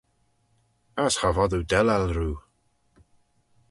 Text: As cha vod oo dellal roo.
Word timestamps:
As 1.03 1.13
cha 1.19 1.29
vod 1.35 1.51
oo 1.57 1.67
dellal 1.71 2.05
roo. 2.17 2.37